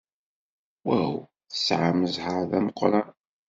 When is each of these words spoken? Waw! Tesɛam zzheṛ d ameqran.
Waw! 0.85 1.15
Tesɛam 1.51 1.99
zzheṛ 2.11 2.41
d 2.49 2.51
ameqran. 2.57 3.07